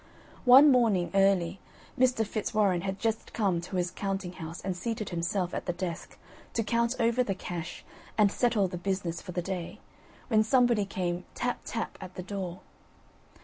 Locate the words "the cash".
7.23-7.85